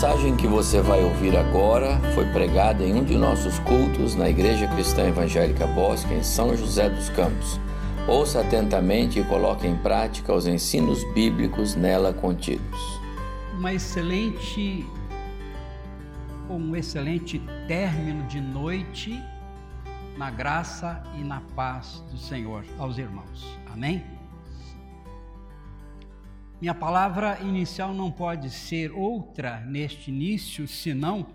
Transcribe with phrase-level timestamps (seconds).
[0.00, 4.66] mensagem que você vai ouvir agora foi pregada em um de nossos cultos na Igreja
[4.68, 7.60] Cristã Evangélica Bosque, em São José dos Campos.
[8.08, 12.80] Ouça atentamente e coloque em prática os ensinos bíblicos nela contidos.
[13.52, 14.86] Uma excelente
[16.48, 19.22] um excelente término de noite
[20.16, 23.46] na graça e na paz do Senhor aos irmãos.
[23.70, 24.19] Amém?
[26.60, 31.26] Minha palavra inicial não pode ser outra neste início senão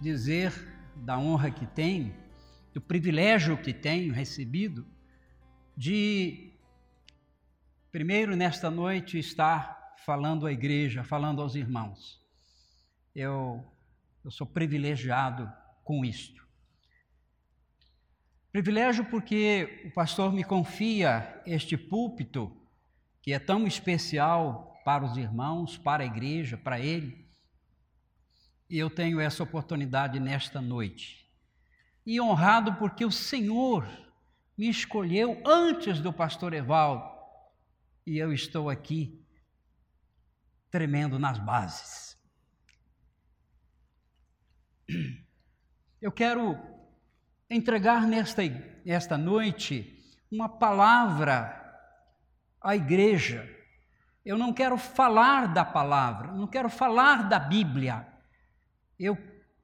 [0.00, 0.52] dizer
[0.96, 2.12] da honra que tenho,
[2.72, 4.84] do privilégio que tenho recebido
[5.76, 6.52] de,
[7.92, 12.20] primeiro nesta noite, estar falando à igreja, falando aos irmãos.
[13.14, 13.64] Eu,
[14.24, 15.48] eu sou privilegiado
[15.84, 16.44] com isto.
[18.50, 22.63] Privilégio porque o pastor me confia este púlpito
[23.24, 27.26] que é tão especial para os irmãos, para a igreja, para ele.
[28.68, 31.26] E eu tenho essa oportunidade nesta noite.
[32.04, 33.88] E honrado porque o Senhor
[34.58, 37.10] me escolheu antes do pastor Evaldo.
[38.06, 39.26] E eu estou aqui
[40.70, 42.18] tremendo nas bases.
[45.98, 46.58] Eu quero
[47.48, 48.42] entregar nesta,
[48.84, 49.98] nesta noite
[50.30, 51.63] uma palavra
[52.64, 53.48] a igreja.
[54.24, 58.08] Eu não quero falar da palavra, não quero falar da Bíblia.
[58.98, 59.18] Eu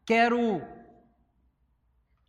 [0.05, 0.61] quero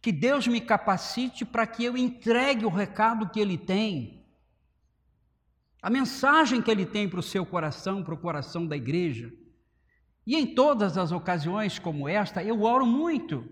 [0.02, 4.26] que Deus me capacite para que eu entregue o recado que Ele tem,
[5.82, 9.32] a mensagem que Ele tem para o seu coração, para o coração da igreja.
[10.26, 13.44] E em todas as ocasiões como esta, eu oro muito.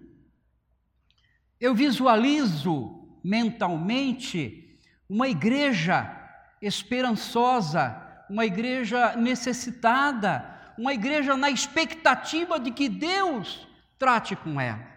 [1.60, 6.19] Eu visualizo mentalmente uma igreja
[6.62, 14.88] esperançosa, uma igreja necessitada, uma igreja na expectativa de que Deus trate com ela.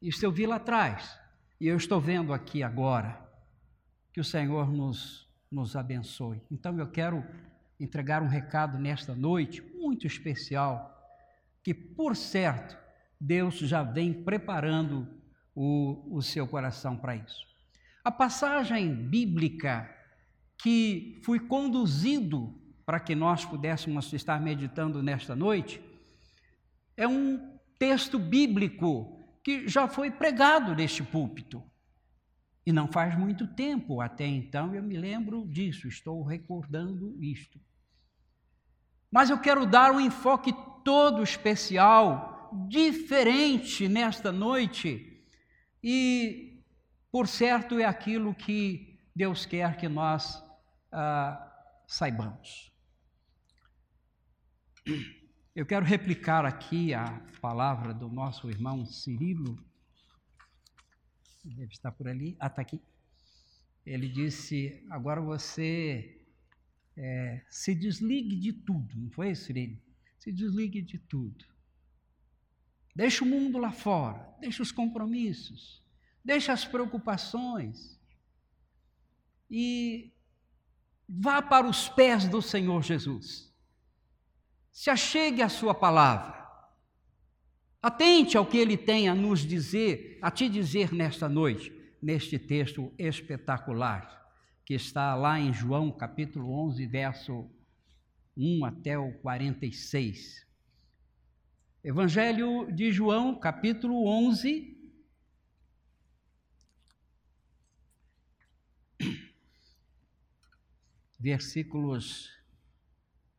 [0.00, 1.18] Isso eu vi lá atrás,
[1.60, 3.26] e eu estou vendo aqui agora.
[4.12, 6.42] Que o Senhor nos, nos abençoe.
[6.50, 7.24] Então eu quero
[7.78, 10.94] entregar um recado nesta noite muito especial,
[11.62, 12.76] que por certo
[13.20, 15.08] Deus já vem preparando
[15.54, 17.47] o, o seu coração para isso.
[18.08, 19.86] A passagem bíblica
[20.62, 25.78] que fui conduzido para que nós pudéssemos estar meditando nesta noite
[26.96, 31.62] é um texto bíblico que já foi pregado neste púlpito.
[32.64, 37.60] E não faz muito tempo até então eu me lembro disso, estou recordando isto.
[39.10, 45.26] Mas eu quero dar um enfoque todo especial, diferente nesta noite,
[45.84, 46.47] e
[47.10, 50.42] por certo, é aquilo que Deus quer que nós
[50.92, 52.70] ah, saibamos.
[55.54, 59.58] Eu quero replicar aqui a palavra do nosso irmão Cirilo.
[61.44, 62.36] Deve estar por ali.
[62.38, 62.80] Ah, está aqui.
[63.86, 66.22] Ele disse: agora você
[66.94, 69.80] é, se desligue de tudo, não foi, Cirilo?
[70.18, 71.44] Se desligue de tudo.
[72.94, 75.82] Deixa o mundo lá fora, deixa os compromissos
[76.28, 77.98] deixa as preocupações
[79.50, 80.12] e
[81.08, 83.50] vá para os pés do Senhor Jesus.
[84.70, 86.36] Se achegue à Sua palavra.
[87.80, 91.72] Atente ao que Ele tem a nos dizer, a te dizer nesta noite,
[92.02, 94.30] neste texto espetacular,
[94.66, 97.50] que está lá em João capítulo 11, verso
[98.36, 100.46] 1 até o 46.
[101.82, 104.77] Evangelho de João, capítulo 11,
[111.18, 112.30] versículos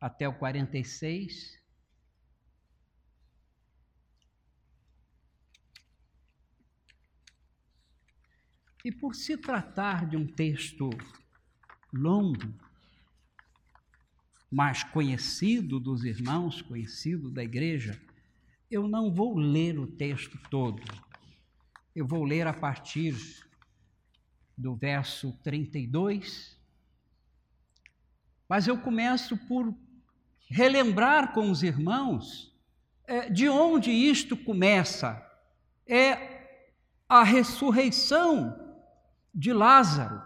[0.00, 1.58] até o 46.
[8.84, 10.88] E por se tratar de um texto
[11.92, 12.54] longo,
[14.50, 18.00] mas conhecido dos irmãos, conhecido da igreja,
[18.70, 20.82] eu não vou ler o texto todo.
[21.94, 23.14] Eu vou ler a partir
[24.56, 26.59] do verso 32
[28.50, 29.72] mas eu começo por
[30.48, 32.52] relembrar com os irmãos
[33.06, 35.24] é, de onde isto começa.
[35.86, 36.48] É
[37.08, 38.76] a ressurreição
[39.32, 40.20] de Lázaro.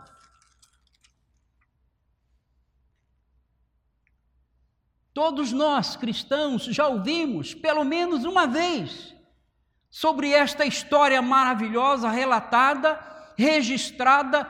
[5.12, 9.14] Todos nós cristãos já ouvimos, pelo menos uma vez,
[9.90, 12.98] sobre esta história maravilhosa relatada,
[13.36, 14.46] registrada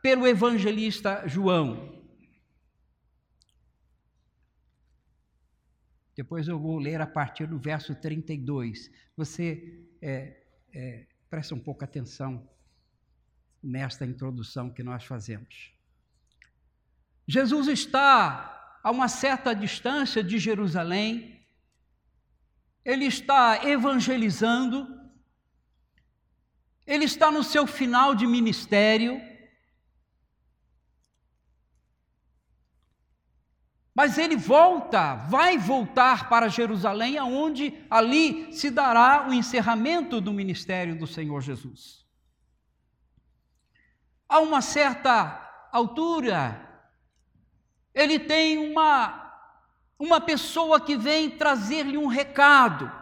[0.00, 1.95] pelo evangelista João.
[6.16, 8.90] Depois eu vou ler a partir do verso 32.
[9.16, 10.42] Você é,
[10.72, 12.48] é, presta um pouco atenção
[13.62, 15.72] nesta introdução que nós fazemos.
[17.28, 21.44] Jesus está a uma certa distância de Jerusalém,
[22.84, 24.86] ele está evangelizando,
[26.86, 29.20] ele está no seu final de ministério,
[33.96, 40.98] Mas ele volta, vai voltar para Jerusalém, aonde ali se dará o encerramento do ministério
[40.98, 42.04] do Senhor Jesus.
[44.28, 46.60] A uma certa altura,
[47.94, 49.22] ele tem uma
[49.98, 52.92] uma pessoa que vem trazer-lhe um recado,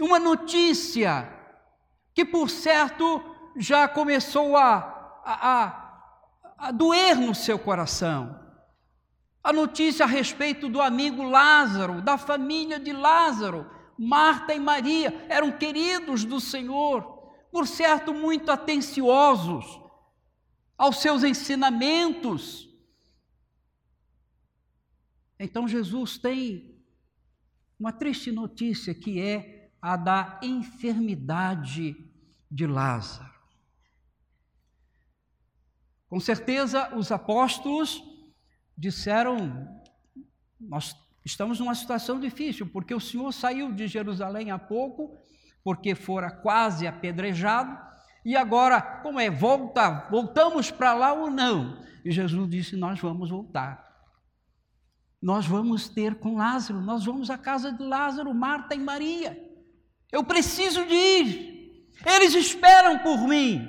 [0.00, 1.28] uma notícia
[2.14, 3.20] que por certo
[3.56, 8.40] já começou a, a, a, a doer no seu coração
[9.42, 13.68] a notícia a respeito do amigo Lázaro, da família de Lázaro.
[13.98, 17.02] Marta e Maria eram queridos do Senhor,
[17.50, 19.80] por certo, muito atenciosos
[20.78, 22.68] aos seus ensinamentos.
[25.38, 26.80] Então, Jesus tem
[27.78, 31.96] uma triste notícia que é a da enfermidade
[32.48, 33.32] de Lázaro.
[36.08, 38.11] Com certeza, os apóstolos
[38.76, 39.82] disseram:
[40.60, 45.16] Nós estamos numa situação difícil, porque o Senhor saiu de Jerusalém há pouco,
[45.62, 47.78] porque fora quase apedrejado,
[48.24, 51.82] e agora, como é, volta, voltamos para lá ou não?
[52.04, 53.90] E Jesus disse: Nós vamos voltar.
[55.20, 59.40] Nós vamos ter com Lázaro, nós vamos à casa de Lázaro, Marta e Maria.
[60.10, 61.88] Eu preciso de ir.
[62.04, 63.68] Eles esperam por mim.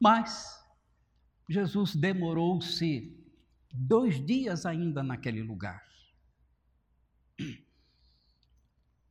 [0.00, 0.53] Mas
[1.48, 3.14] Jesus demorou-se
[3.72, 5.82] dois dias ainda naquele lugar.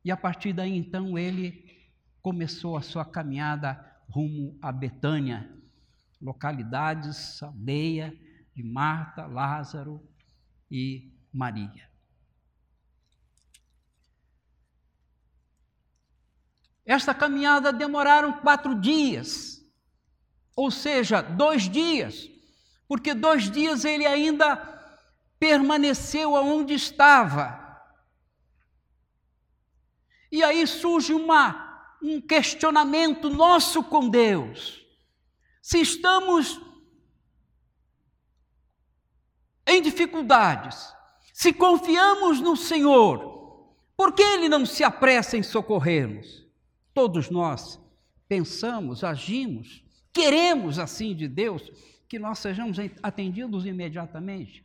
[0.04, 1.64] E a partir daí então ele
[2.20, 3.74] começou a sua caminhada
[4.08, 5.50] rumo a Betânia,
[6.20, 8.14] localidades, aldeia
[8.54, 10.06] de Marta, Lázaro
[10.70, 11.88] e Maria.
[16.84, 19.63] Esta caminhada demoraram quatro dias
[20.56, 22.28] ou seja, dois dias,
[22.86, 24.56] porque dois dias ele ainda
[25.38, 27.60] permaneceu aonde estava.
[30.30, 34.84] E aí surge uma, um questionamento nosso com Deus.
[35.62, 36.60] Se estamos
[39.66, 40.92] em dificuldades,
[41.32, 43.34] se confiamos no Senhor,
[43.96, 46.44] por que Ele não se apressa em socorrer-nos?
[46.92, 47.80] Todos nós
[48.28, 49.83] pensamos, agimos
[50.14, 51.62] queremos assim de Deus
[52.08, 54.64] que nós sejamos atendidos imediatamente.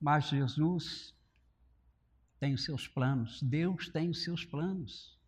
[0.00, 1.14] Mas Jesus
[2.40, 5.18] tem os seus planos, Deus tem os seus planos.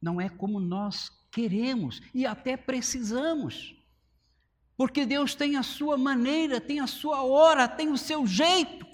[0.00, 3.76] Não é como nós queremos e até precisamos.
[4.76, 8.86] Porque Deus tem a sua maneira, tem a sua hora, tem o seu jeito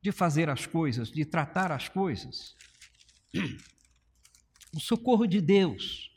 [0.00, 2.54] de fazer as coisas, de tratar as coisas.
[4.74, 6.10] O socorro de Deus,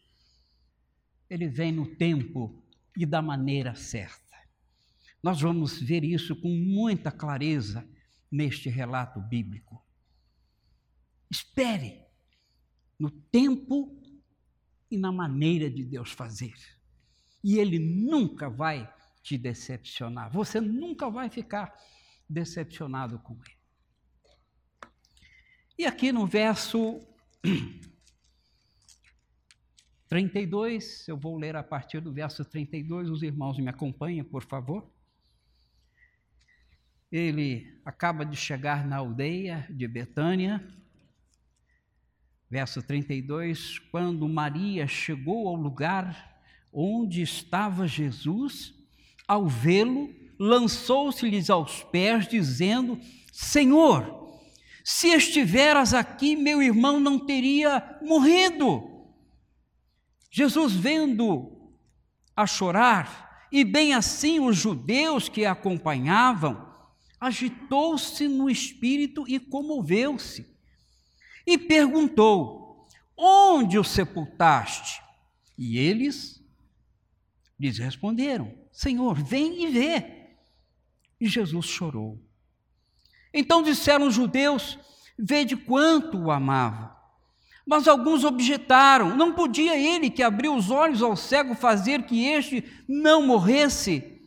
[1.29, 2.63] ele vem no tempo
[2.98, 4.36] e da maneira certa.
[5.22, 7.88] Nós vamos ver isso com muita clareza
[8.32, 9.86] neste relato bíblico.
[11.29, 12.05] Espere
[12.98, 14.01] no tempo
[14.89, 16.55] e na maneira de Deus fazer.
[17.43, 18.91] E Ele nunca vai
[19.22, 20.32] te decepcionar.
[20.32, 21.75] Você nunca vai ficar
[22.27, 23.58] decepcionado com Ele.
[25.77, 27.00] E aqui no verso
[30.08, 34.90] 32, eu vou ler a partir do verso 32, os irmãos me acompanhem, por favor.
[37.12, 40.66] Ele acaba de chegar na aldeia de Betânia,
[42.50, 48.74] verso 32, quando Maria chegou ao lugar onde estava Jesus,
[49.28, 53.00] ao vê-lo, lançou-se-lhes aos pés, dizendo:
[53.32, 54.40] Senhor,
[54.84, 58.97] se estiveras aqui, meu irmão não teria morrido.
[60.29, 61.72] Jesus, vendo
[62.36, 66.67] a chorar, e bem assim os judeus que a acompanhavam,
[67.19, 70.46] agitou-se no espírito e comoveu-se.
[71.46, 75.01] E perguntou: Onde o sepultaste?
[75.57, 76.43] E eles
[77.60, 80.36] lhes responderam: Senhor, vem e vê.
[81.19, 82.22] E Jesus chorou.
[83.34, 84.77] Então disseram os judeus:
[85.17, 86.97] Vede quanto o amava.
[87.67, 92.63] Mas alguns objetaram: não podia ele, que abriu os olhos ao cego, fazer que este
[92.88, 94.21] não morresse?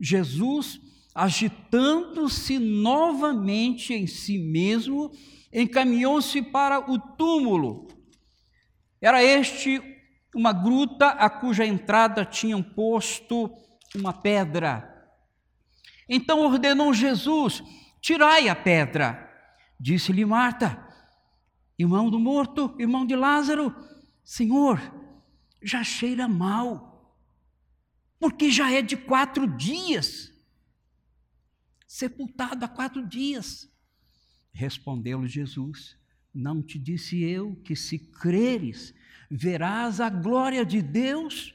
[0.00, 0.80] Jesus,
[1.14, 5.12] agitando-se novamente em si mesmo,
[5.52, 7.88] encaminhou-se para o túmulo.
[9.00, 9.80] Era este
[10.34, 13.52] uma gruta a cuja entrada tinham posto
[13.94, 14.88] uma pedra.
[16.08, 17.62] Então ordenou Jesus:
[18.00, 19.28] Tirai a pedra.
[19.78, 20.91] Disse-lhe Marta,
[21.82, 23.74] irmão do morto, irmão de Lázaro,
[24.24, 24.80] Senhor,
[25.62, 27.16] já cheira mal,
[28.18, 30.32] porque já é de quatro dias,
[31.86, 33.70] sepultado há quatro dias.
[34.52, 35.96] Respondeu-lhe Jesus:
[36.32, 38.94] Não te disse eu que se creres,
[39.30, 41.54] verás a glória de Deus?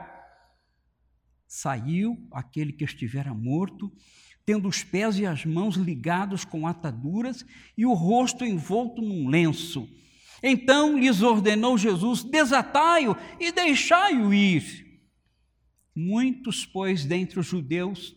[1.53, 3.91] Saiu aquele que estivera morto,
[4.45, 7.45] tendo os pés e as mãos ligados com ataduras
[7.77, 9.85] e o rosto envolto num lenço.
[10.41, 14.63] Então lhes ordenou Jesus: desatai-o e deixai-o ir.
[15.93, 18.15] Muitos, pois, dentre os judeus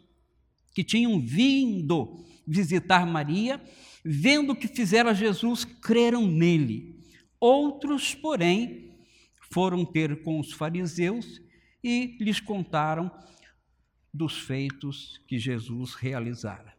[0.73, 3.61] que tinham vindo visitar Maria,
[4.05, 7.01] vendo o que fizera Jesus, creram nele.
[7.41, 8.97] Outros, porém,
[9.51, 11.43] foram ter com os fariseus
[11.85, 13.11] e lhes contaram
[14.13, 16.75] dos feitos que Jesus realizara.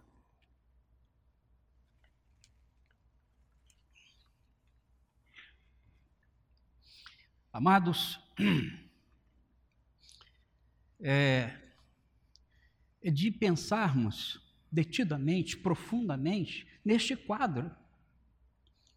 [7.53, 8.19] Amados,
[10.99, 11.55] é,
[13.03, 17.73] é de pensarmos detidamente, profundamente, neste quadro.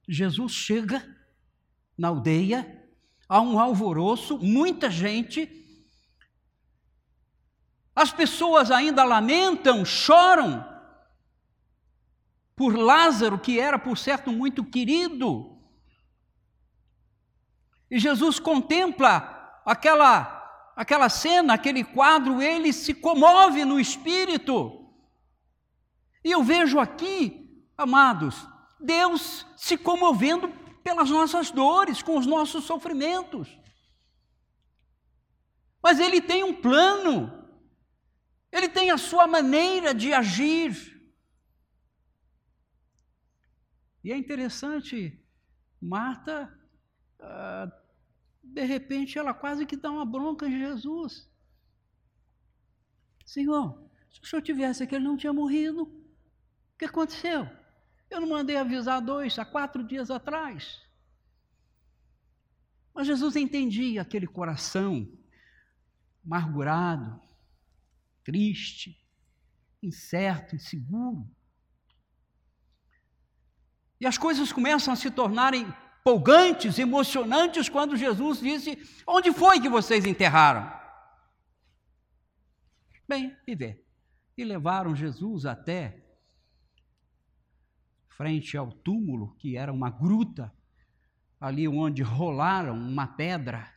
[0.08, 1.06] Jesus chega
[1.98, 2.88] na aldeia,
[3.28, 5.67] há um alvoroço, muita gente,
[7.98, 10.64] as pessoas ainda lamentam, choram
[12.54, 15.58] por Lázaro, que era, por certo, muito querido.
[17.90, 24.88] E Jesus contempla aquela, aquela cena, aquele quadro, ele se comove no espírito.
[26.22, 28.46] E eu vejo aqui, amados,
[28.78, 30.48] Deus se comovendo
[30.84, 33.48] pelas nossas dores, com os nossos sofrimentos.
[35.82, 37.37] Mas Ele tem um plano
[38.50, 40.96] ele tem a sua maneira de agir.
[44.02, 45.22] E é interessante,
[45.80, 46.52] Marta,
[47.20, 47.70] ah,
[48.42, 51.30] de repente, ela quase que dá uma bronca em Jesus.
[53.24, 55.82] Senhor, se o senhor tivesse aqui, ele não tinha morrido.
[55.82, 57.48] O que aconteceu?
[58.08, 60.80] Eu não mandei avisar dois, há quatro dias atrás.
[62.94, 65.06] Mas Jesus entendia aquele coração
[66.24, 67.20] amargurado,
[68.28, 68.94] triste,
[69.82, 71.26] incerto, inseguro.
[73.98, 75.66] E as coisas começam a se tornarem
[76.00, 80.70] empolgantes, emocionantes, quando Jesus disse: Onde foi que vocês enterraram?
[83.08, 83.82] Bem, e vê.
[84.36, 86.04] E levaram Jesus até
[88.10, 90.52] frente ao túmulo, que era uma gruta,
[91.40, 93.72] ali onde rolaram uma pedra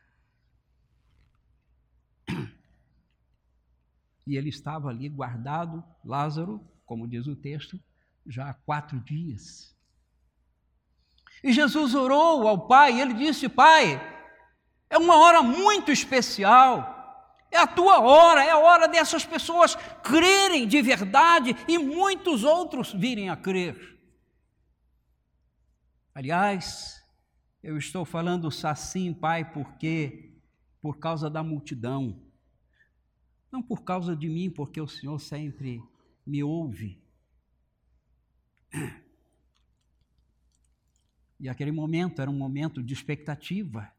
[4.26, 7.78] E ele estava ali guardado, Lázaro, como diz o texto,
[8.26, 9.76] já há quatro dias.
[11.42, 14.00] E Jesus orou ao Pai, e ele disse: Pai,
[14.88, 16.92] é uma hora muito especial.
[17.50, 22.92] É a tua hora, é a hora dessas pessoas crerem de verdade e muitos outros
[22.92, 24.00] virem a crer.
[26.14, 27.02] Aliás,
[27.62, 30.32] eu estou falando assim, Pai, porque
[30.82, 32.20] por causa da multidão.
[33.52, 35.82] Não por causa de mim, porque o Senhor sempre
[36.26, 36.98] me ouve.
[41.38, 43.92] E aquele momento era um momento de expectativa,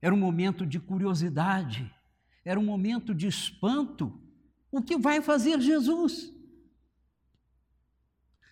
[0.00, 1.94] era um momento de curiosidade,
[2.44, 4.18] era um momento de espanto.
[4.70, 6.32] O que vai fazer Jesus?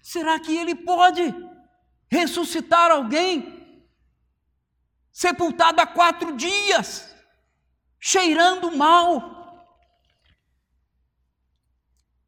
[0.03, 1.23] Será que ele pode
[2.11, 3.87] ressuscitar alguém
[5.11, 7.15] sepultado há quatro dias,
[7.99, 9.42] cheirando mal?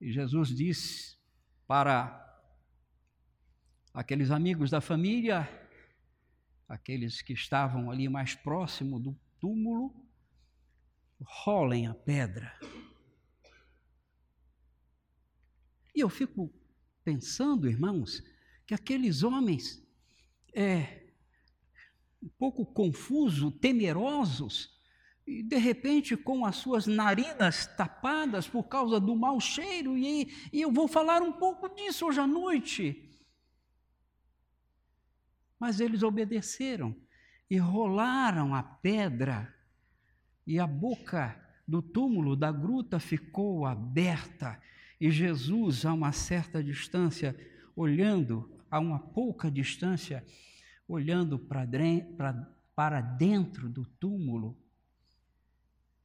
[0.04, 1.16] E Jesus disse
[1.66, 2.22] para
[3.94, 5.48] aqueles amigos da família,
[6.68, 10.06] aqueles que estavam ali mais próximo do túmulo,
[11.22, 12.52] rolem a pedra.
[15.94, 16.52] E eu fico
[17.02, 18.22] pensando, irmãos,
[18.66, 19.82] que aqueles homens,
[20.52, 21.14] é,
[22.22, 24.73] um pouco confusos, temerosos,
[25.26, 30.60] e de repente com as suas narinas tapadas por causa do mau cheiro, e, e
[30.60, 33.10] eu vou falar um pouco disso hoje à noite.
[35.58, 36.94] Mas eles obedeceram
[37.48, 39.54] e rolaram a pedra,
[40.46, 44.60] e a boca do túmulo da gruta ficou aberta,
[45.00, 47.34] e Jesus, a uma certa distância,
[47.74, 50.24] olhando, a uma pouca distância,
[50.86, 54.58] olhando para, dentro do túmulo,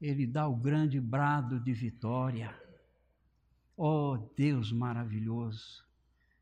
[0.02, 2.58] ele dá o grande brado de vitória.
[3.76, 5.86] Oh Deus maravilhoso,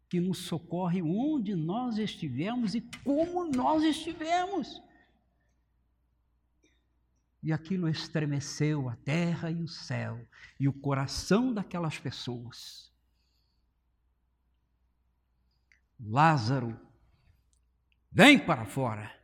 [0.09, 4.81] que nos socorre onde nós estivermos e como nós estivermos.
[7.41, 10.27] E aquilo estremeceu a terra e o céu
[10.59, 12.91] e o coração daquelas pessoas.
[15.99, 16.79] Lázaro,
[18.11, 19.16] vem para fora.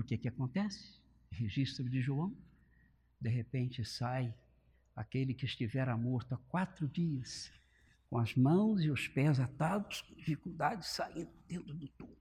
[0.00, 0.98] O que, que acontece?
[1.30, 2.34] Registro de João.
[3.20, 4.34] De repente sai
[4.96, 7.52] aquele que estivera morto há quatro dias,
[8.08, 12.16] com as mãos e os pés atados, com dificuldade, saindo dentro do túmulo.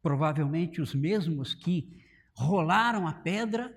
[0.00, 3.76] Provavelmente os mesmos que rolaram a pedra,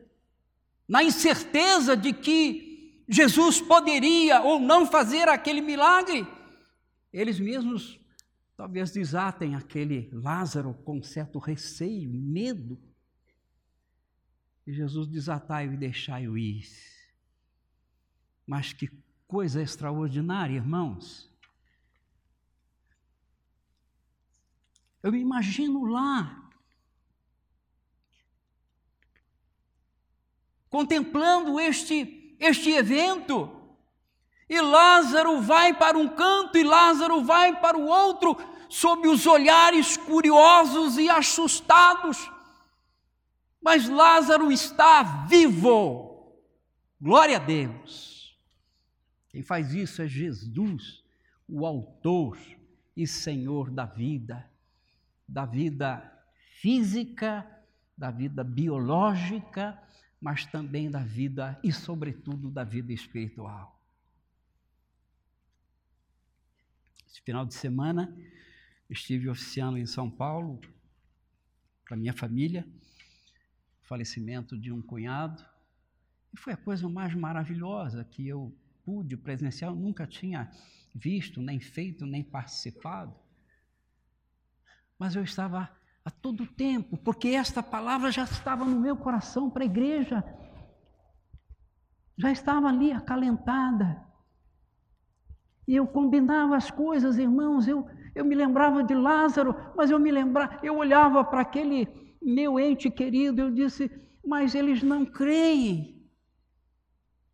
[0.87, 6.25] na incerteza de que Jesus poderia ou não fazer aquele milagre,
[7.11, 7.99] eles mesmos
[8.57, 12.81] talvez desatem aquele Lázaro com certo receio, medo.
[14.65, 16.67] E Jesus desatai-o e deixai-o ir.
[18.45, 18.89] Mas que
[19.27, 21.31] coisa extraordinária, irmãos.
[25.03, 26.49] Eu me imagino lá,
[30.69, 33.57] contemplando este, este evento,
[34.49, 38.37] e Lázaro vai para um canto e Lázaro vai para o outro,
[38.69, 42.29] sob os olhares curiosos e assustados.
[43.61, 46.33] Mas Lázaro está vivo.
[46.99, 48.37] Glória a Deus.
[49.29, 51.03] Quem faz isso é Jesus,
[51.47, 52.37] o Autor
[52.95, 54.49] e Senhor da vida,
[55.27, 56.01] da vida
[56.59, 57.45] física,
[57.95, 59.81] da vida biológica,
[60.19, 63.79] mas também da vida e, sobretudo, da vida espiritual.
[67.07, 68.15] Esse final de semana
[68.89, 70.59] estive oficiando em São Paulo
[71.85, 72.67] para minha família,
[73.81, 75.45] falecimento de um cunhado,
[76.33, 80.51] e foi a coisa mais maravilhosa que eu pude presenciar, eu nunca tinha
[80.93, 83.15] visto, nem feito, nem participado.
[84.97, 85.69] Mas eu estava
[86.03, 90.23] a todo tempo, porque esta palavra já estava no meu coração para a igreja,
[92.17, 94.03] já estava ali acalentada.
[95.67, 100.11] E eu combinava as coisas, irmãos, eu, eu me lembrava de Lázaro, mas eu me
[100.11, 101.87] lembrava, eu olhava para aquele
[102.19, 103.91] meu ente querido, eu disse,
[104.25, 106.03] mas eles não creem.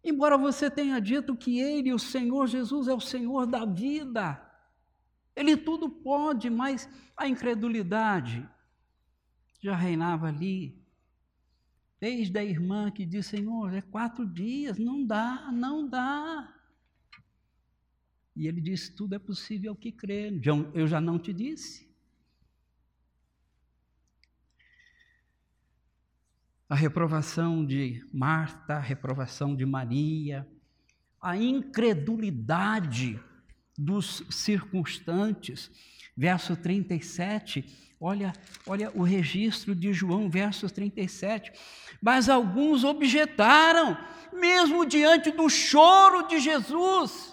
[0.04, 4.46] Embora você tenha dito que Ele, o Senhor Jesus, é o Senhor da vida,
[5.34, 8.46] Ele tudo pode, mas a incredulidade
[9.62, 10.84] já reinava ali.
[11.98, 16.54] Desde a irmã que disse: Senhor, é quatro dias, não dá, não dá.
[18.36, 20.34] E ele disse: Tudo é possível ao que crer.
[20.74, 21.94] Eu já não te disse.
[26.74, 30.48] a reprovação de Marta, a reprovação de Maria,
[31.22, 33.20] a incredulidade
[33.78, 35.70] dos circunstantes.
[36.18, 38.34] Verso 37, olha,
[38.66, 41.52] olha o registro de João, verso 37.
[42.02, 43.96] Mas alguns objetaram,
[44.34, 47.33] mesmo diante do choro de Jesus.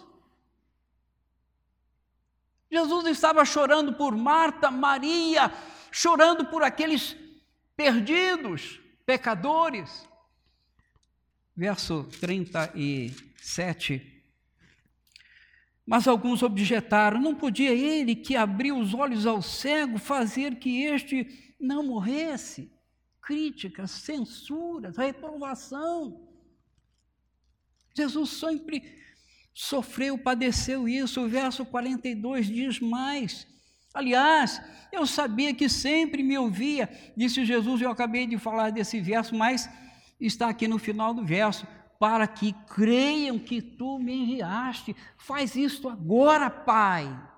[2.70, 5.52] Jesus estava chorando por Marta, Maria,
[5.90, 7.16] chorando por aqueles
[7.76, 10.08] perdidos pecadores.
[11.56, 14.22] Verso 37.
[15.84, 21.54] Mas alguns objetaram: não podia ele que abriu os olhos ao cego fazer que este
[21.58, 22.72] não morresse?
[23.20, 26.30] Críticas, censuras, reprovação.
[27.94, 29.00] Jesus sempre
[29.52, 31.22] sofreu, padeceu isso.
[31.22, 33.46] O verso 42 diz mais:
[33.92, 34.60] Aliás,
[34.92, 39.68] eu sabia que sempre me ouvia, disse Jesus, eu acabei de falar desse verso, mas
[40.20, 41.66] está aqui no final do verso,
[41.98, 44.94] para que creiam que tu me enviaste.
[45.16, 47.30] Faz isto agora, Pai.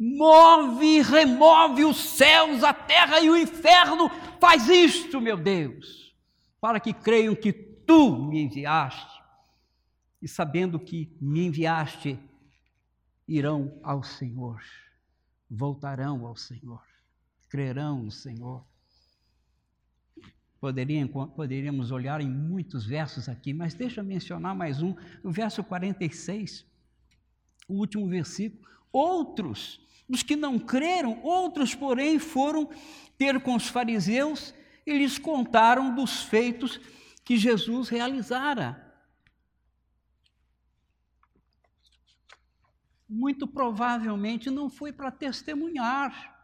[0.00, 4.10] move e remove os céus, a terra e o inferno.
[4.40, 6.14] Faz isto, meu Deus,
[6.58, 7.52] para que creiam que
[7.90, 9.20] tu me enviaste.
[10.22, 12.16] E sabendo que me enviaste,
[13.26, 14.62] irão ao Senhor,
[15.50, 16.80] voltarão ao Senhor,
[17.48, 18.64] crerão no Senhor.
[21.34, 26.64] poderíamos olhar em muitos versos aqui, mas deixa eu mencionar mais um, o verso 46,
[27.66, 28.68] o último versículo.
[28.92, 32.68] Outros os que não creram, outros, porém, foram
[33.16, 34.52] ter com os fariseus
[34.84, 36.80] e lhes contaram dos feitos
[37.24, 38.86] que Jesus realizara.
[43.08, 46.38] Muito provavelmente não foi para testemunhar.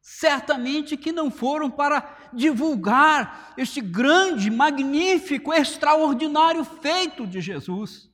[0.00, 8.12] Certamente que não foram para divulgar este grande, magnífico, extraordinário feito de Jesus.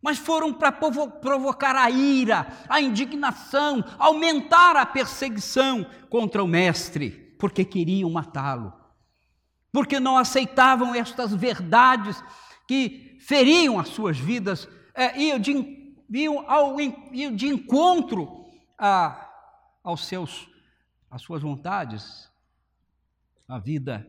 [0.00, 7.64] mas foram para provocar a ira, a indignação, aumentar a perseguição contra o Mestre, porque
[7.64, 8.72] queriam matá-lo,
[9.72, 12.22] porque não aceitavam estas verdades
[12.66, 15.52] que feriam as suas vidas, é, iam, de,
[16.10, 18.44] iam, ao, iam de encontro
[18.76, 19.30] a,
[19.82, 20.48] aos seus,
[21.10, 22.30] às suas vontades,
[23.46, 24.06] a vida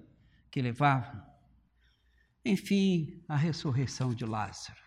[0.51, 1.23] que levavam.
[2.43, 4.79] Enfim, a ressurreição de Lázaro.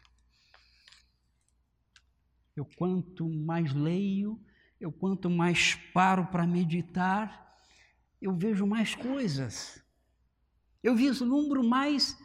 [2.55, 4.38] Eu quanto mais leio,
[4.81, 7.51] eu quanto mais paro para meditar,
[8.22, 9.82] eu vejo mais coisas.
[10.82, 12.16] Eu vislumbro mais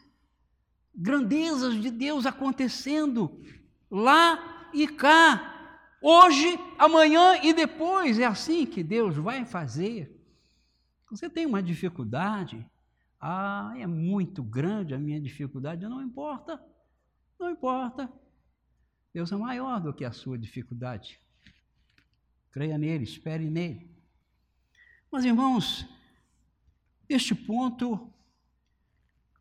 [0.93, 3.41] grandezas de Deus acontecendo
[3.89, 5.53] lá e cá.
[6.01, 8.19] Hoje, amanhã e depois.
[8.19, 10.15] É assim que Deus vai fazer.
[11.09, 12.63] Você tem uma dificuldade?
[13.19, 15.87] Ah, é muito grande a minha dificuldade.
[15.87, 16.63] Não importa.
[17.39, 18.11] Não importa.
[19.11, 21.19] Deus é maior do que a sua dificuldade.
[22.51, 23.96] Creia nele, espere nele.
[25.17, 25.83] Mas, irmãos,
[27.09, 28.07] neste ponto,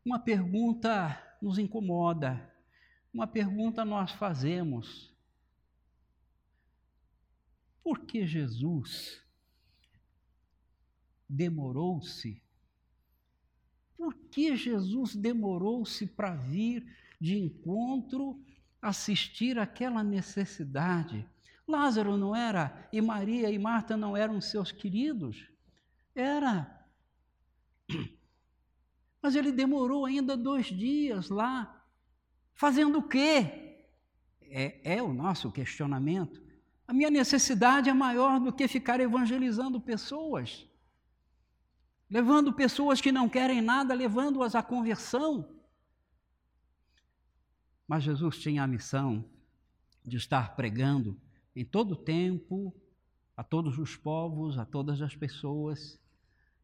[0.03, 2.51] uma pergunta nos incomoda,
[3.13, 5.13] uma pergunta nós fazemos.
[7.83, 9.23] Por que Jesus
[11.29, 12.41] demorou-se?
[13.95, 18.43] Por que Jesus demorou-se para vir de encontro
[18.81, 21.23] assistir aquela necessidade.
[21.67, 25.55] Lázaro não era, e Maria e Marta não eram seus queridos.
[26.17, 26.83] Era.
[29.21, 31.85] Mas ele demorou ainda dois dias lá,
[32.55, 33.85] fazendo o quê?
[34.41, 36.41] É, é o nosso questionamento.
[36.87, 40.67] A minha necessidade é maior do que ficar evangelizando pessoas,
[42.09, 45.47] levando pessoas que não querem nada, levando-as à conversão.
[47.87, 49.23] Mas Jesus tinha a missão
[50.03, 51.19] de estar pregando
[51.55, 52.73] em todo o tempo,
[53.35, 55.99] a todos os povos, a todas as pessoas,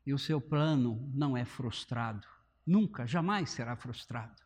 [0.06, 2.28] e o seu plano não é frustrado,
[2.66, 4.42] nunca, jamais será frustrado.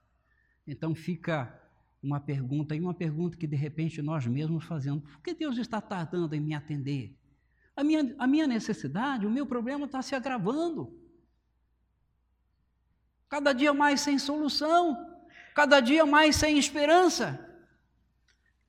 [0.65, 1.62] Então fica
[2.02, 5.82] uma pergunta, e uma pergunta que de repente nós mesmos fazemos: por que Deus está
[5.82, 7.15] tardando em me atender?
[7.76, 11.00] A minha, a minha necessidade, o meu problema está se agravando.
[13.30, 15.17] Cada dia mais sem solução
[15.58, 17.43] cada dia mais sem esperança.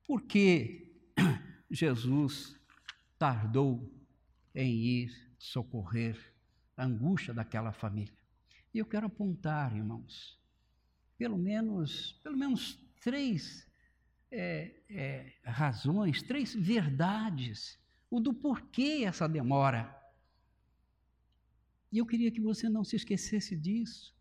[0.07, 0.91] Porque
[1.71, 2.59] Jesus
[3.19, 3.93] tardou
[4.55, 6.17] em ir socorrer
[6.79, 8.15] a angústia daquela família.
[8.73, 10.39] E eu quero apontar, irmãos,
[11.19, 13.67] pelo menos, pelo menos três
[14.31, 19.93] é, é, razões, três verdades, o do porquê essa demora.
[21.91, 24.15] E eu queria que você não se esquecesse disso,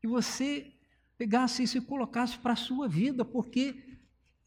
[0.00, 0.72] que você
[1.18, 3.98] pegasse isso e colocasse para a sua vida, porque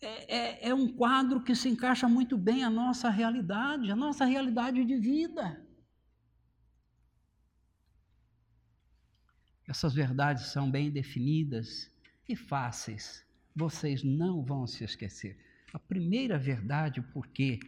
[0.02, 4.26] é, é, é um quadro que se encaixa muito bem à nossa realidade, à nossa
[4.26, 5.64] realidade de vida.
[9.74, 11.92] Essas verdades são bem definidas
[12.30, 15.36] e fáceis, vocês não vão se esquecer.
[15.74, 17.60] A primeira verdade, porque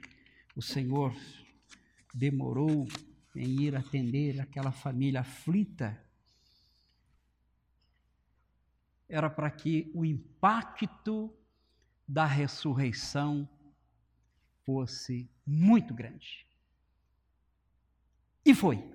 [0.55, 1.15] o Senhor
[2.13, 2.87] demorou
[3.35, 5.99] em ir atender aquela família aflita,
[9.09, 11.35] era para que o impacto
[12.07, 13.49] da ressurreição
[14.63, 16.45] fosse muito grande.
[18.45, 18.94] E foi.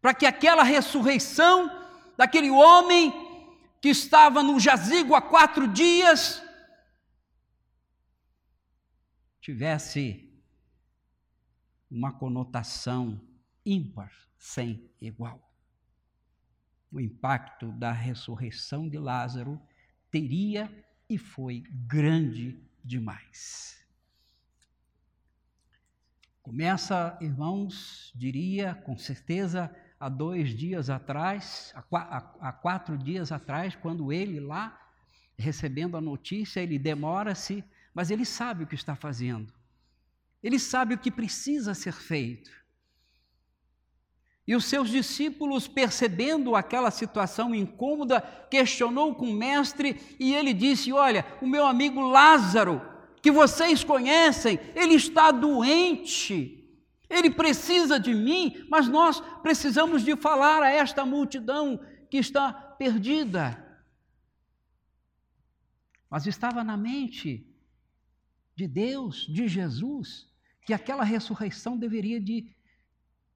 [0.00, 1.70] Para que aquela ressurreição
[2.16, 3.12] daquele homem
[3.80, 6.42] que estava no jazigo há quatro dias
[9.40, 10.30] tivesse
[11.90, 13.20] uma conotação
[13.64, 15.50] ímpar, sem igual
[16.90, 19.60] o impacto da ressurreição de Lázaro
[20.10, 20.68] teria
[21.08, 23.78] e foi grande demais.
[26.42, 31.74] Começa, irmãos, diria com certeza, há dois dias atrás,
[32.40, 34.80] há quatro dias atrás, quando ele lá,
[35.36, 39.52] recebendo a notícia, ele demora-se, mas ele sabe o que está fazendo.
[40.42, 42.50] Ele sabe o que precisa ser feito.
[44.46, 50.92] E os seus discípulos, percebendo aquela situação incômoda, questionou com o mestre e ele disse:
[50.92, 52.80] Olha, o meu amigo Lázaro,
[53.20, 56.59] que vocês conhecem, ele está doente.
[57.10, 63.66] Ele precisa de mim, mas nós precisamos de falar a esta multidão que está perdida.
[66.08, 67.44] Mas estava na mente
[68.54, 70.30] de Deus, de Jesus,
[70.64, 72.54] que aquela ressurreição deveria de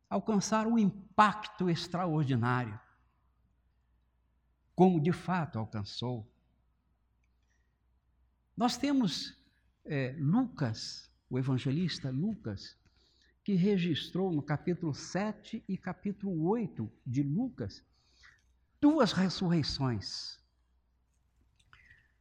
[0.09, 2.79] alcançar um impacto extraordinário,
[4.77, 6.31] como de fato alcançou.
[8.57, 9.37] Nós temos
[9.85, 12.79] é, Lucas, o evangelista Lucas,
[13.45, 17.85] que registrou no capítulo 7 e capítulo 8 de Lucas
[18.81, 20.39] duas ressurreições.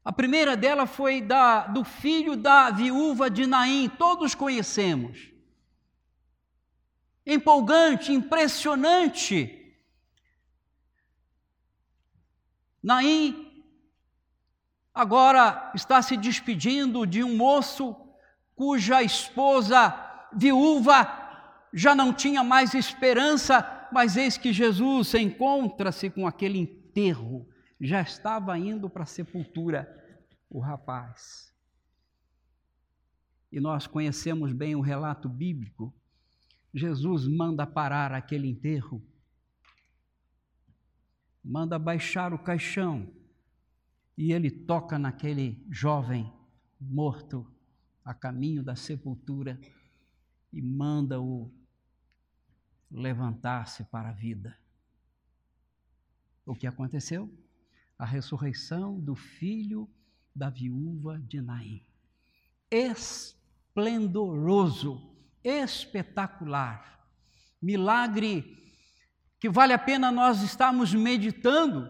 [0.04, 5.32] A primeira dela foi da, do filho da viúva de Naim, todos conhecemos.
[7.26, 9.78] Empolgante, impressionante.
[12.82, 13.64] Naim
[14.94, 17.96] agora está se despedindo de um moço
[18.56, 21.24] cuja esposa viúva
[21.74, 27.48] já não tinha mais esperança, mas eis que Jesus encontra-se com aquele enterro,
[27.82, 29.90] já estava indo para a sepultura
[30.50, 31.52] o rapaz.
[33.52, 35.94] E nós conhecemos bem o relato bíblico.
[36.74, 39.04] Jesus manda parar aquele enterro,
[41.44, 43.12] manda baixar o caixão,
[44.18, 46.32] e ele toca naquele jovem
[46.80, 47.46] morto
[48.06, 49.60] a caminho da sepultura
[50.54, 51.52] e manda-o
[52.92, 54.56] levantar-se para a vida.
[56.46, 57.34] O que aconteceu?
[57.98, 59.90] A ressurreição do filho
[60.36, 61.86] da viúva de Naim.
[62.70, 67.08] Esplendoroso, espetacular,
[67.62, 68.62] milagre
[69.40, 71.90] que vale a pena nós estarmos meditando,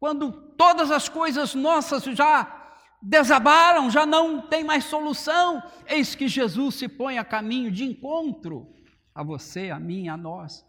[0.00, 2.61] quando todas as coisas nossas já
[3.02, 5.60] desabaram, já não tem mais solução.
[5.86, 8.72] Eis que Jesus se põe a caminho de encontro
[9.12, 10.64] a você, a mim, a nós.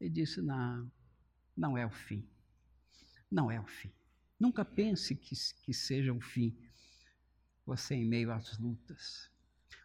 [0.00, 0.90] E disse: Não,
[1.56, 2.28] não é o fim.
[3.30, 3.92] Não é o fim.
[4.38, 6.58] Nunca pense que, que seja o fim.
[7.64, 9.30] Você em meio às lutas.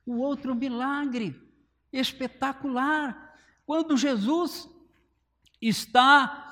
[0.03, 1.39] O outro milagre
[1.93, 4.67] espetacular, quando Jesus
[5.61, 6.43] está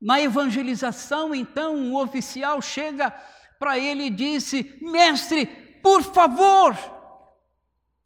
[0.00, 3.10] na evangelização, então um oficial chega
[3.58, 5.46] para ele e disse: Mestre,
[5.82, 6.76] por favor,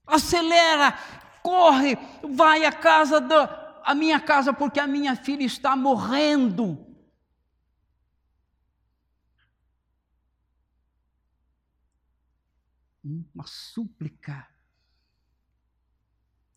[0.06, 0.92] acelera,
[1.42, 6.86] corre, vai à casa da a minha casa porque a minha filha está morrendo.
[13.04, 14.48] Uma súplica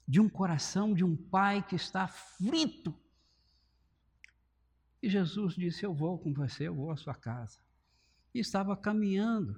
[0.07, 2.95] de um coração de um pai que está aflito.
[5.01, 7.64] E Jesus disse: Eu vou com você, eu vou à sua casa
[8.35, 9.57] e estava caminhando.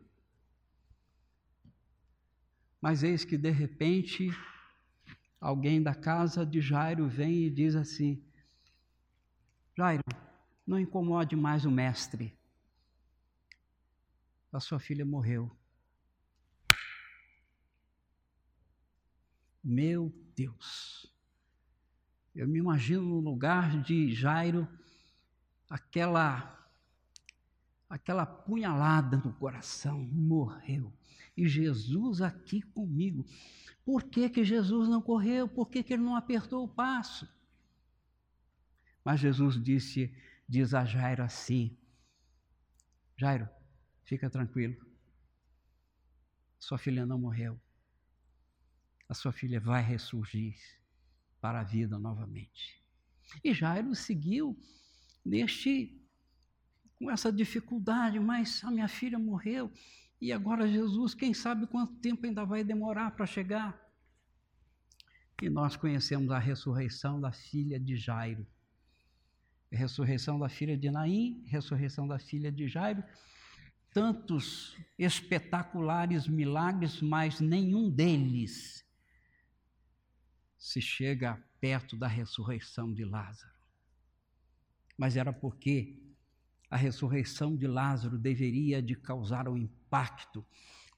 [2.80, 4.30] Mas eis que de repente
[5.42, 8.24] alguém da casa de Jairo vem e diz assim:
[9.76, 10.04] Jairo,
[10.66, 12.38] não incomode mais o mestre.
[14.54, 15.52] A sua filha morreu.
[19.63, 21.12] Meu Deus.
[22.36, 24.68] Eu me imagino no lugar de Jairo,
[25.68, 26.57] aquela
[27.89, 30.93] aquela punhalada no coração, morreu.
[31.36, 33.26] E Jesus aqui comigo.
[33.86, 35.47] Por que, que Jesus não correu?
[35.47, 37.28] Por que, que ele não apertou o passo?
[39.04, 40.13] Mas Jesus disse,
[40.47, 41.78] diz a Jairo assim:
[43.15, 43.47] Jairo,
[44.04, 44.76] fica tranquilo.
[46.60, 47.60] Sua filha não morreu.
[49.08, 50.58] A sua filha vai ressurgir
[51.39, 52.84] para a vida novamente.
[53.43, 54.60] E Jairo seguiu
[55.23, 55.97] neste
[56.98, 59.72] com essa dificuldade, mas a minha filha morreu
[60.20, 63.80] e agora Jesus, quem sabe quanto tempo ainda vai demorar para chegar?
[65.42, 68.46] E nós conhecemos a ressurreição da filha de Jairo.
[69.72, 73.04] A ressurreição da filha de Naim, ressurreição da filha de Jairo,
[73.94, 78.84] tantos espetaculares milagres, mas nenhum deles
[80.58, 83.54] se chega perto da ressurreição de Lázaro.
[84.98, 86.07] Mas era porque
[86.69, 90.45] a ressurreição de Lázaro deveria de causar um impacto,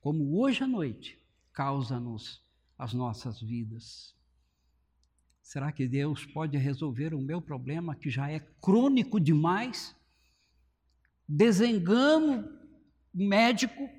[0.01, 1.19] como hoje à noite
[1.53, 2.43] causa-nos
[2.77, 4.15] as nossas vidas.
[5.41, 9.95] Será que Deus pode resolver o meu problema que já é crônico demais?
[11.27, 12.47] Desengano
[13.13, 13.89] médico,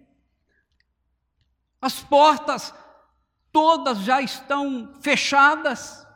[1.80, 2.74] as portas
[3.52, 6.06] todas já estão fechadas.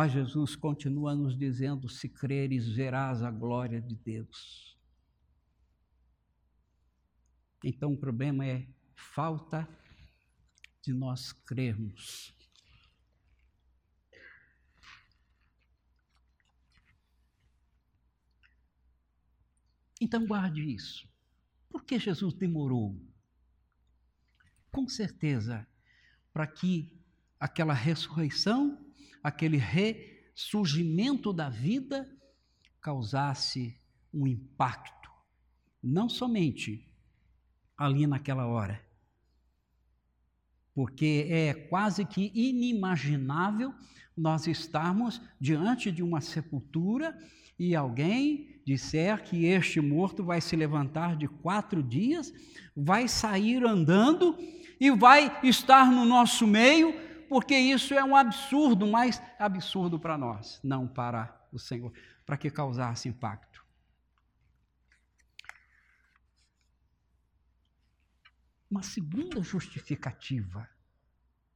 [0.00, 4.74] Mas Jesus continua nos dizendo: se creres, verás a glória de Deus.
[7.62, 9.68] Então o problema é falta
[10.82, 12.34] de nós crermos.
[20.00, 21.06] Então guarde isso.
[21.68, 22.98] Por que Jesus demorou?
[24.72, 25.68] Com certeza,
[26.32, 26.98] para que
[27.38, 28.79] aquela ressurreição,
[29.22, 32.08] aquele ressurgimento da vida
[32.80, 33.76] causasse
[34.12, 35.10] um impacto,
[35.82, 36.88] não somente
[37.76, 38.84] ali naquela hora,
[40.74, 43.74] porque é quase que inimaginável
[44.16, 47.16] nós estarmos diante de uma sepultura
[47.58, 52.32] e alguém disser que este morto vai se levantar de quatro dias,
[52.76, 54.36] vai sair andando
[54.80, 56.94] e vai estar no nosso meio,
[57.30, 61.92] porque isso é um absurdo, mas absurdo para nós, não para o Senhor,
[62.26, 63.64] para que causasse impacto.
[68.68, 70.68] Uma segunda justificativa,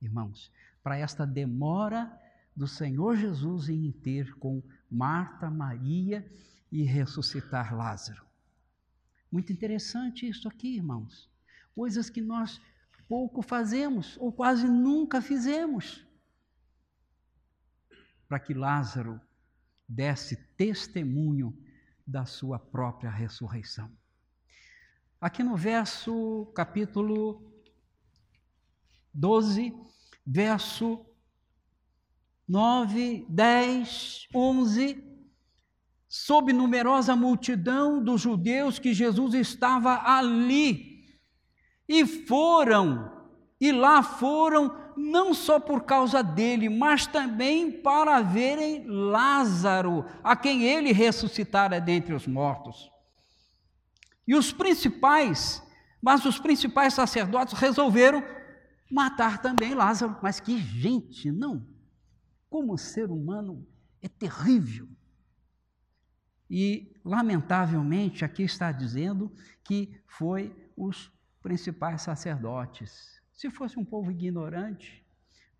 [0.00, 2.08] irmãos, para esta demora
[2.54, 6.24] do Senhor Jesus em ter com Marta, Maria
[6.70, 8.24] e ressuscitar Lázaro.
[9.28, 11.28] Muito interessante isso aqui, irmãos.
[11.74, 12.60] Coisas que nós
[13.09, 16.07] pouco fazemos ou quase nunca fizemos.
[18.29, 19.21] Para que Lázaro
[19.88, 21.57] desse testemunho
[22.07, 23.90] da sua própria ressurreição.
[25.21, 27.51] Aqui no verso, capítulo
[29.12, 29.75] 12,
[30.27, 31.07] verso
[32.47, 35.03] 9, 10, 11,
[36.07, 40.93] sob numerosa multidão dos judeus que Jesus estava ali.
[41.88, 43.12] E foram,
[43.61, 50.64] e lá foram, não só por causa dele, mas também para verem Lázaro, a quem
[50.64, 52.90] ele ressuscitara dentre os mortos.
[54.27, 55.62] E os principais,
[56.01, 58.23] mas os principais sacerdotes resolveram
[58.90, 60.16] matar também Lázaro.
[60.23, 61.66] Mas que gente, não
[62.55, 63.66] como ser humano
[64.01, 64.88] é terrível.
[66.49, 69.33] E, lamentavelmente, aqui está dizendo
[69.64, 71.11] que foi os
[71.44, 73.20] principais sacerdotes.
[73.30, 75.07] Se fosse um povo ignorante,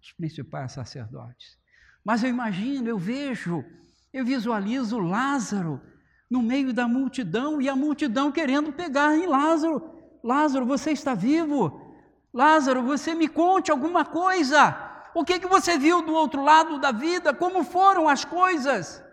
[0.03, 1.59] os principais sacerdotes.
[2.03, 3.63] Mas eu imagino, eu vejo,
[4.11, 5.83] eu visualizo Lázaro
[6.31, 9.79] no meio da multidão e a multidão querendo pegar em Lázaro.
[10.23, 11.95] Lázaro, você está vivo?
[12.33, 14.75] Lázaro, você me conte alguma coisa.
[15.15, 17.35] O que, que você viu do outro lado da vida?
[17.35, 19.05] Como foram as coisas?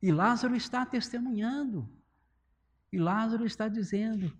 [0.00, 1.97] E Lázaro está testemunhando.
[2.92, 4.32] E Lázaro está dizendo: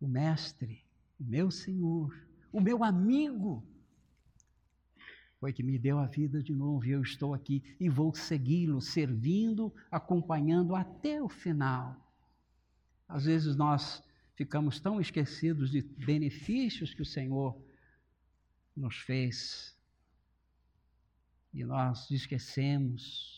[0.00, 0.84] o Mestre,
[1.18, 2.14] o meu Senhor,
[2.52, 3.66] o meu amigo,
[5.40, 8.80] foi que me deu a vida de novo e eu estou aqui e vou segui-lo,
[8.80, 11.96] servindo, acompanhando até o final.
[13.08, 14.02] Às vezes nós
[14.34, 17.56] ficamos tão esquecidos de benefícios que o Senhor
[18.76, 19.76] nos fez
[21.52, 23.37] e nós esquecemos.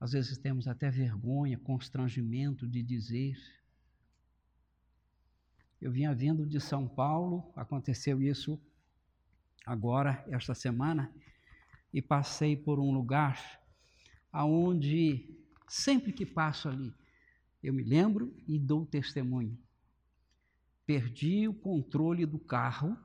[0.00, 3.36] Às vezes temos até vergonha, constrangimento de dizer.
[5.80, 8.60] Eu vinha vindo de São Paulo, aconteceu isso
[9.66, 11.12] agora, esta semana,
[11.92, 13.60] e passei por um lugar
[14.32, 15.36] aonde
[15.68, 16.94] sempre que passo ali,
[17.62, 19.58] eu me lembro e dou testemunho.
[20.86, 22.96] Perdi o controle do carro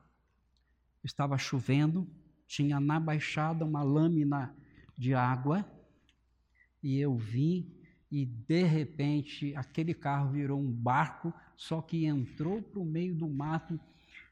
[1.04, 2.08] estava chovendo,
[2.46, 4.56] tinha na baixada uma lâmina
[4.96, 5.68] de água,
[6.84, 7.66] e eu vi,
[8.12, 13.26] e de repente aquele carro virou um barco, só que entrou para o meio do
[13.26, 13.80] mato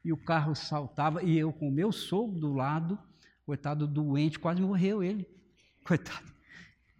[0.05, 2.99] e o carro saltava, e eu com o meu sogro do lado,
[3.43, 5.27] coitado doente, quase morreu ele,
[5.83, 6.31] coitado.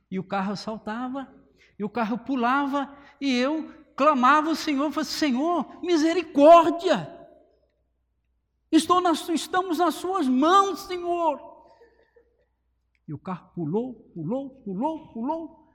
[0.09, 1.31] E o carro saltava,
[1.77, 2.91] e o carro pulava,
[3.21, 7.07] e eu clamava o Senhor, falei, Senhor, misericórdia!
[8.71, 11.52] Estou nas, estamos nas suas mãos, Senhor.
[13.07, 15.73] E o carro pulou, pulou, pulou, pulou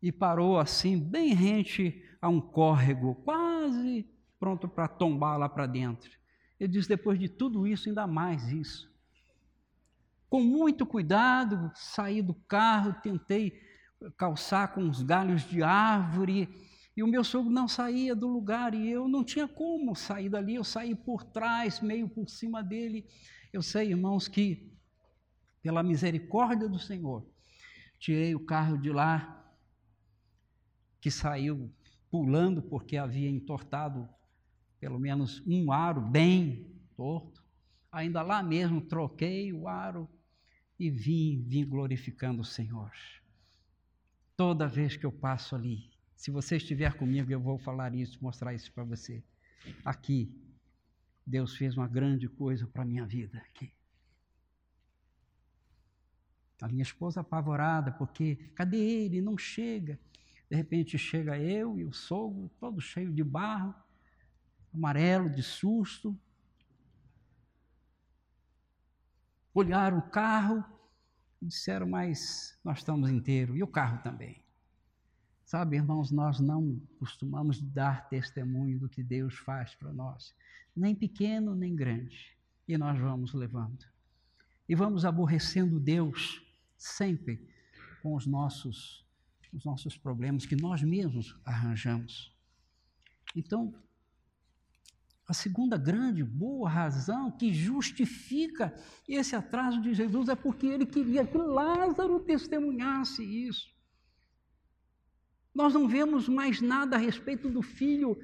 [0.00, 4.06] e parou assim, bem rente a um córrego, quase
[4.38, 6.10] pronto para tombar lá para dentro.
[6.58, 8.88] Ele diz: depois de tudo isso, ainda mais isso.
[10.28, 13.60] Com muito cuidado, saí do carro, tentei
[14.16, 16.48] calçar com os galhos de árvore,
[16.96, 20.56] e o meu sogro não saía do lugar, e eu não tinha como sair dali,
[20.56, 23.06] eu saí por trás, meio por cima dele.
[23.52, 24.77] Eu sei, irmãos, que
[25.62, 27.26] pela misericórdia do Senhor,
[27.98, 29.34] tirei o carro de lá,
[31.00, 31.72] que saiu
[32.10, 34.08] pulando porque havia entortado
[34.80, 37.42] pelo menos um aro bem torto.
[37.90, 40.08] Ainda lá mesmo troquei o aro
[40.78, 42.92] e vim, vim glorificando o Senhor.
[44.36, 48.54] Toda vez que eu passo ali, se você estiver comigo, eu vou falar isso, mostrar
[48.54, 49.22] isso para você.
[49.84, 50.32] Aqui,
[51.26, 53.38] Deus fez uma grande coisa para a minha vida.
[53.38, 53.72] Aqui.
[56.60, 59.20] A minha esposa apavorada, porque cadê ele?
[59.20, 59.98] Não chega.
[60.50, 63.74] De repente chega eu e o sogro, todo cheio de barro,
[64.72, 66.18] amarelo, de susto.
[69.54, 70.64] Olharam o carro
[71.40, 74.42] e disseram, mas nós estamos inteiros, e o carro também.
[75.44, 80.34] Sabe, irmãos, nós não costumamos dar testemunho do que Deus faz para nós,
[80.74, 82.36] nem pequeno nem grande,
[82.66, 83.86] e nós vamos levando.
[84.68, 86.44] E vamos aborrecendo Deus
[86.78, 87.46] sempre
[88.02, 89.06] com os nossos
[89.52, 92.36] os nossos problemas que nós mesmos arranjamos.
[93.34, 93.74] Então,
[95.26, 98.74] a segunda grande boa razão que justifica
[99.06, 103.68] esse atraso de Jesus é porque ele queria que Lázaro testemunhasse isso.
[105.54, 108.18] Nós não vemos mais nada a respeito do filho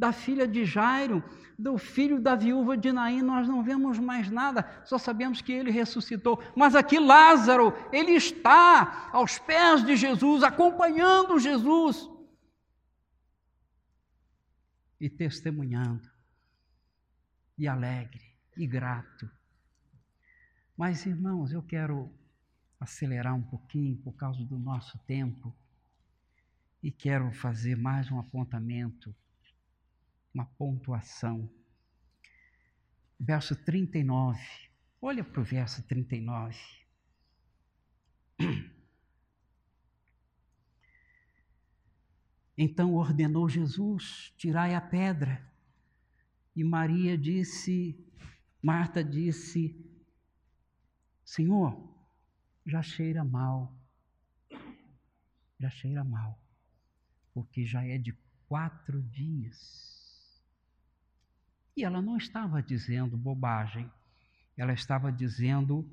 [0.00, 1.22] da filha de Jairo,
[1.58, 5.70] do filho da viúva de Naim, nós não vemos mais nada, só sabemos que ele
[5.70, 6.42] ressuscitou.
[6.56, 12.08] Mas aqui Lázaro, ele está aos pés de Jesus, acompanhando Jesus
[14.98, 16.08] e testemunhando,
[17.58, 18.24] e alegre,
[18.56, 19.30] e grato.
[20.74, 22.10] Mas, irmãos, eu quero
[22.80, 25.54] acelerar um pouquinho por causa do nosso tempo
[26.82, 29.14] e quero fazer mais um apontamento
[30.32, 31.50] uma pontuação.
[33.18, 34.40] Verso 39.
[35.02, 36.58] Olha para o verso 39.
[42.56, 45.50] Então ordenou Jesus: tirai a pedra.
[46.54, 47.98] E Maria disse,
[48.62, 49.74] Marta disse:
[51.24, 51.90] Senhor,
[52.66, 53.74] já cheira mal.
[55.58, 56.38] Já cheira mal.
[57.32, 58.12] Porque já é de
[58.46, 59.99] quatro dias.
[61.80, 63.90] E ela não estava dizendo bobagem,
[64.54, 65.90] ela estava dizendo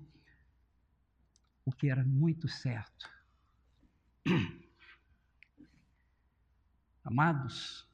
[1.63, 3.09] o que era muito certo.
[7.05, 7.87] Amados,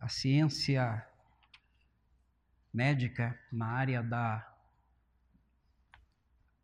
[0.00, 1.06] a ciência
[2.74, 4.52] médica na área da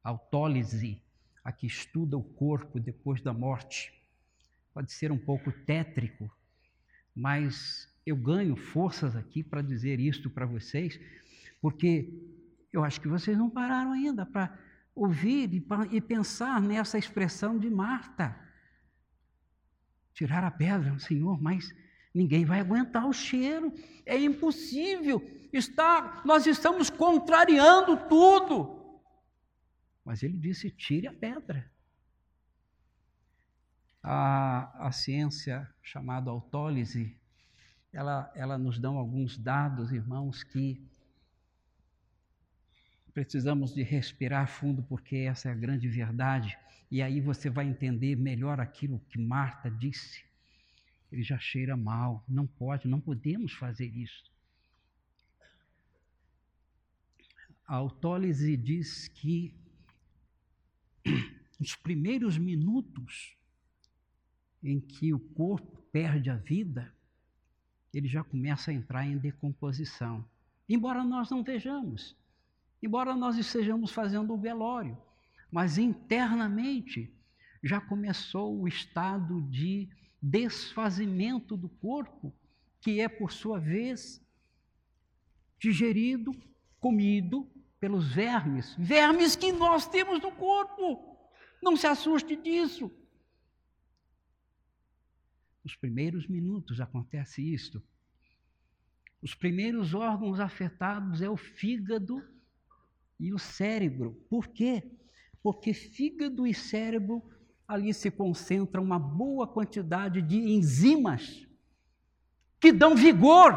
[0.02, 1.00] autólise,
[1.44, 3.94] a que estuda o corpo depois da morte,
[4.74, 6.28] pode ser um pouco tétrico,
[7.14, 10.98] mas eu ganho forças aqui para dizer isto para vocês,
[11.60, 12.10] porque
[12.72, 14.58] eu acho que vocês não pararam ainda para
[14.94, 18.34] ouvir e, e pensar nessa expressão de Marta.
[20.14, 21.72] Tirar a pedra, Senhor, mas
[22.14, 23.72] ninguém vai aguentar o cheiro,
[24.06, 25.22] é impossível.
[25.52, 29.00] Está, nós estamos contrariando tudo.
[30.04, 31.70] Mas ele disse: tire a pedra.
[34.02, 37.17] A, a ciência chamada autólise
[37.98, 40.80] ela, ela nos dá alguns dados, irmãos, que
[43.12, 46.56] precisamos de respirar fundo, porque essa é a grande verdade.
[46.88, 50.24] E aí você vai entender melhor aquilo que Marta disse.
[51.10, 54.30] Ele já cheira mal, não pode, não podemos fazer isso.
[57.66, 59.52] A autólise diz que
[61.58, 63.36] os primeiros minutos
[64.62, 66.96] em que o corpo perde a vida,
[67.92, 70.24] ele já começa a entrar em decomposição.
[70.68, 72.16] Embora nós não vejamos,
[72.82, 74.96] embora nós estejamos fazendo o velório,
[75.50, 77.12] mas internamente
[77.62, 79.88] já começou o estado de
[80.20, 82.32] desfazimento do corpo,
[82.80, 84.20] que é, por sua vez,
[85.58, 86.34] digerido,
[86.78, 87.48] comido
[87.80, 91.16] pelos vermes, vermes que nós temos no corpo.
[91.62, 92.90] Não se assuste disso.
[95.64, 97.82] Nos primeiros minutos acontece isto.
[99.20, 102.22] Os primeiros órgãos afetados é o fígado
[103.18, 104.12] e o cérebro.
[104.30, 104.90] Por quê?
[105.42, 107.22] Porque fígado e cérebro
[107.66, 111.46] ali se concentra uma boa quantidade de enzimas
[112.60, 113.52] que dão vigor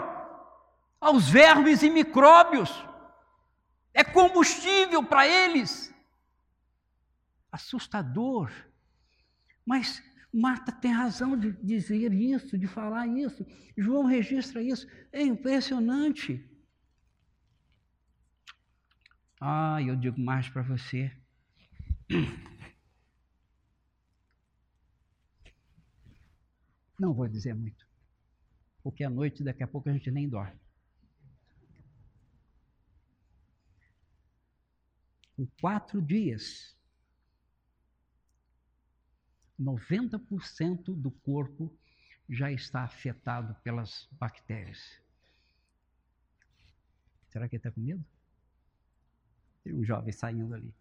[0.99, 2.69] aos vermes e micróbios.
[3.93, 5.93] É combustível para eles.
[7.51, 8.51] assustador.
[9.65, 10.01] Mas
[10.33, 13.45] Marta tem razão de dizer isso, de falar isso.
[13.77, 14.87] João registra isso.
[15.11, 16.47] É impressionante.
[19.39, 21.11] Ah, eu digo mais para você.
[26.99, 27.83] Não vou dizer muito,
[28.83, 30.59] porque à noite, daqui a pouco, a gente nem dorme.
[35.39, 36.77] Em quatro dias,
[39.61, 41.71] 90% do corpo
[42.27, 44.99] já está afetado pelas bactérias.
[47.29, 48.03] Será que ele está com medo?
[49.63, 50.73] Tem um jovem saindo ali.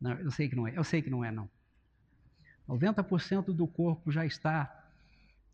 [0.00, 1.48] Não, eu sei que não é, eu sei que não é, não.
[2.68, 4.90] 90% do corpo já está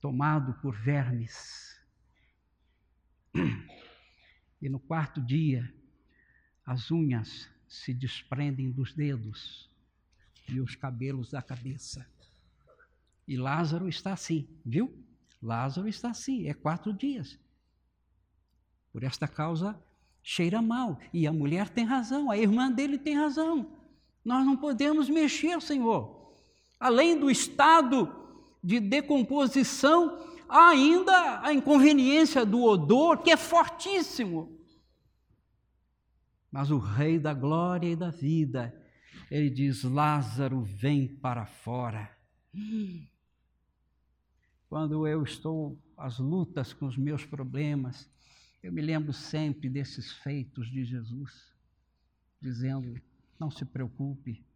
[0.01, 1.79] tomado por vermes.
[4.63, 5.73] E no quarto dia,
[6.67, 9.71] as unhas se desprendem dos dedos
[10.49, 12.07] e os cabelos da cabeça.
[13.31, 14.93] E Lázaro está assim, viu?
[15.41, 17.39] Lázaro está assim, é quatro dias.
[18.93, 19.81] Por esta causa,
[20.21, 20.99] cheira mal.
[21.13, 23.79] E a mulher tem razão, a irmã dele tem razão.
[24.25, 26.35] Nós não podemos mexer, Senhor.
[26.81, 28.13] Além do estado
[28.65, 34.61] de decomposição, há ainda a inconveniência do odor, que é fortíssimo.
[36.51, 38.75] Mas o Rei da glória e da vida,
[39.31, 42.11] ele diz: Lázaro, vem para fora.
[44.71, 48.09] Quando eu estou às lutas com os meus problemas,
[48.63, 51.53] eu me lembro sempre desses feitos de Jesus,
[52.41, 52.95] dizendo:
[53.37, 54.47] Não se preocupe,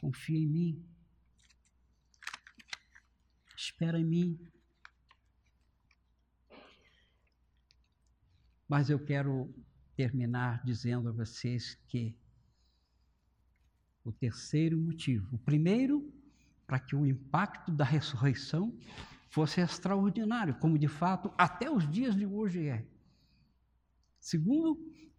[0.00, 0.86] confie em mim,
[3.56, 4.38] espera em mim.
[8.68, 9.52] Mas eu quero
[9.96, 12.16] terminar dizendo a vocês que
[14.04, 16.14] o terceiro motivo, o primeiro,
[16.64, 18.72] para que o impacto da ressurreição
[19.28, 22.86] fosse extraordinário, como de fato até os dias de hoje é.
[24.20, 24.78] Segundo,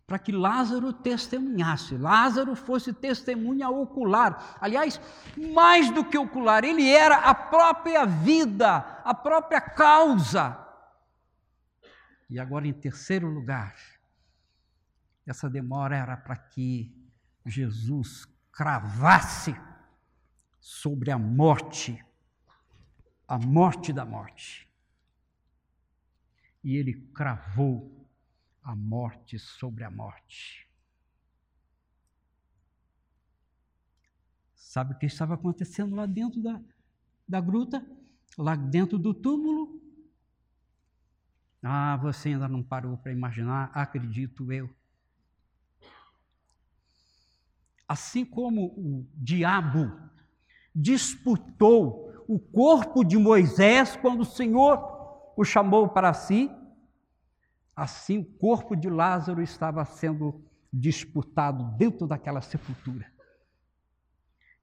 [0.10, 1.96] para que Lázaro testemunhasse.
[1.96, 4.58] Lázaro fosse testemunha ocular.
[4.60, 5.00] Aliás,
[5.54, 10.58] mais do que ocular, ele era a própria vida, a própria causa.
[12.28, 13.76] E agora, em terceiro lugar,
[15.28, 16.92] essa demora era para que
[17.46, 19.56] Jesus cravasse
[20.60, 22.04] sobre a morte,
[23.30, 24.68] a morte da morte.
[26.64, 28.10] E ele cravou
[28.64, 30.68] a morte sobre a morte.
[34.56, 36.60] Sabe o que estava acontecendo lá dentro da,
[37.28, 37.86] da gruta?
[38.36, 39.80] Lá dentro do túmulo?
[41.62, 44.76] Ah, você ainda não parou para imaginar, acredito eu.
[47.88, 49.92] Assim como o diabo
[50.74, 54.80] disputou o corpo de Moisés quando o Senhor
[55.36, 56.50] o chamou para si,
[57.80, 63.06] Assim, o corpo de Lázaro estava sendo disputado dentro daquela sepultura.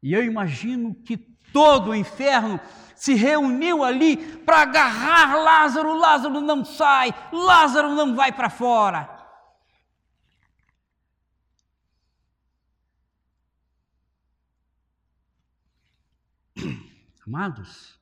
[0.03, 1.17] E eu imagino que
[1.51, 2.61] todo o inferno
[2.95, 5.97] se reuniu ali para agarrar Lázaro.
[5.99, 9.16] Lázaro não sai, Lázaro não vai para fora.
[17.27, 17.99] Amados,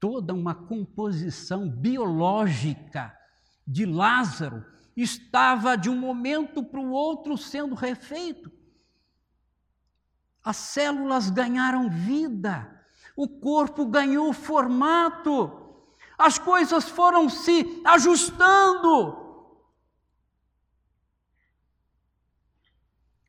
[0.00, 3.14] toda uma composição biológica
[3.66, 4.64] de Lázaro
[4.96, 8.50] estava de um momento para o outro sendo refeito.
[10.42, 15.84] As células ganharam vida, o corpo ganhou formato,
[16.16, 19.28] as coisas foram se ajustando.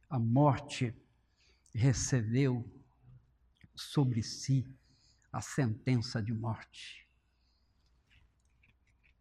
[0.10, 0.96] A morte
[1.74, 2.78] recebeu
[3.80, 4.65] sobre si
[5.32, 7.07] a sentença de morte.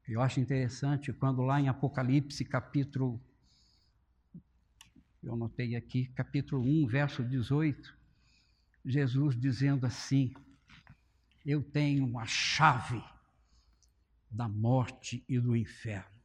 [0.06, 3.20] Eu acho interessante quando lá em Apocalipse, capítulo,
[5.22, 7.96] eu anotei aqui, capítulo 1, verso 18,
[8.84, 10.32] Jesus dizendo assim:
[11.44, 13.02] Eu tenho a chave
[14.30, 16.18] da morte e do inferno.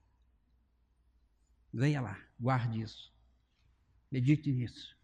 [1.73, 3.11] Leia lá, guarde isso.
[4.09, 4.95] Medite nisso.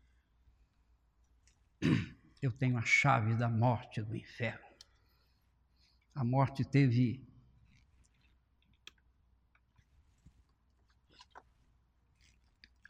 [2.42, 4.68] Eu tenho a chave da morte do inferno.
[6.16, 7.26] A morte teve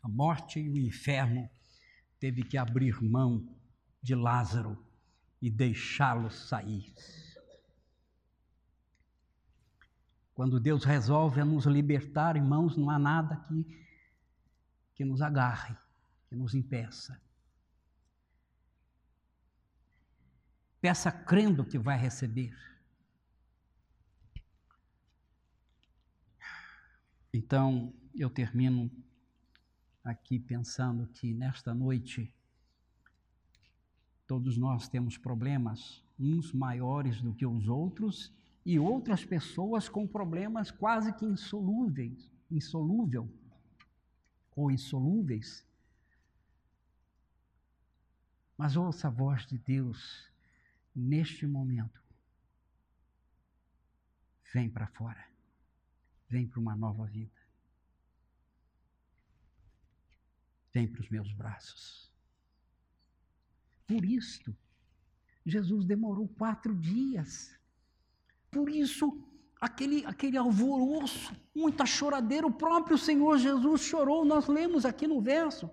[0.02, 1.50] A morte e o inferno
[2.20, 3.48] teve que abrir mão
[4.02, 4.82] de Lázaro
[5.42, 6.94] e deixá-lo sair.
[10.34, 13.86] Quando Deus resolve nos libertar, irmãos, não há nada que,
[14.96, 15.76] que nos agarre,
[16.30, 17.22] que nos impeça.
[20.82, 22.56] Peça crendo que vai receber.
[27.34, 28.90] Então, eu termino
[30.04, 32.34] aqui pensando que nesta noite
[34.26, 38.34] todos nós temos problemas, uns maiores do que os outros
[38.66, 43.30] e outras pessoas com problemas quase que insolúveis, insolúvel
[44.56, 45.66] ou insolúveis.
[48.58, 50.30] Mas ouça a voz de Deus
[51.00, 52.02] neste momento.
[54.54, 55.26] Vem para fora.
[56.28, 57.40] Vem para uma nova vida.
[60.74, 62.12] Vem para os meus braços.
[63.88, 64.56] Por isto,
[65.46, 67.58] Jesus demorou quatro dias.
[68.52, 69.28] Por isso,
[69.60, 75.70] aquele, aquele alvoroço, muita choradeira, o próprio Senhor Jesus chorou, nós lemos aqui no verso.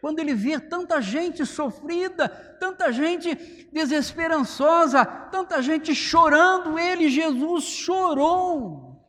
[0.00, 2.28] Quando ele vê tanta gente sofrida,
[2.60, 3.34] tanta gente
[3.72, 9.04] desesperançosa, tanta gente chorando, ele, Jesus, chorou.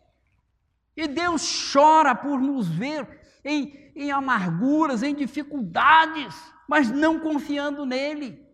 [0.96, 6.36] E Deus chora por nos ver em, em amarguras, em dificuldades,
[6.68, 8.46] mas não confiando nele.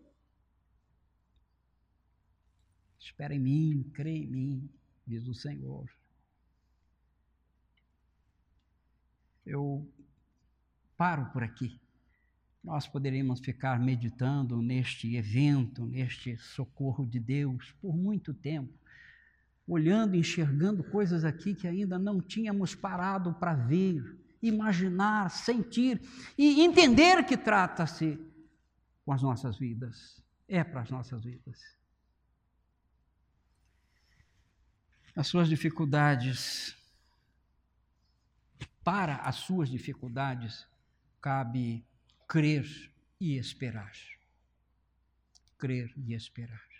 [2.98, 4.70] Espera em mim, crê em mim,
[5.06, 5.88] diz o Senhor.
[9.46, 9.86] Eu
[10.96, 11.78] paro por aqui.
[12.64, 18.72] Nós poderíamos ficar meditando neste evento, neste socorro de Deus por muito tempo,
[19.68, 26.00] olhando, enxergando coisas aqui que ainda não tínhamos parado para ver, imaginar, sentir
[26.38, 28.18] e entender que trata-se
[29.04, 30.22] com as nossas vidas.
[30.48, 31.60] É para as nossas vidas.
[35.14, 36.74] As suas dificuldades,
[38.82, 40.66] para as suas dificuldades,
[41.20, 41.84] cabe
[42.28, 42.66] crer
[43.20, 43.92] e esperar.
[45.58, 46.73] Crer e esperar.